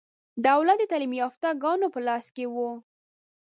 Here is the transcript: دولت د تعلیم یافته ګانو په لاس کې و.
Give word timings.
دولت 0.47 0.77
د 0.79 0.83
تعلیم 0.91 1.13
یافته 1.21 1.49
ګانو 1.63 1.87
په 1.93 1.99
لاس 2.07 2.25
کې 2.35 2.45
و. 2.53 2.55